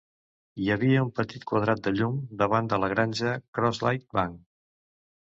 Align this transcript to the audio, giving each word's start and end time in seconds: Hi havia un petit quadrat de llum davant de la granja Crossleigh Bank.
Hi 0.61 0.69
havia 0.75 1.01
un 1.07 1.11
petit 1.19 1.43
quadrat 1.51 1.83
de 1.87 1.93
llum 1.97 2.15
davant 2.39 2.71
de 2.71 2.79
la 2.85 2.89
granja 2.95 3.35
Crossleigh 3.59 4.09
Bank. 4.19 4.41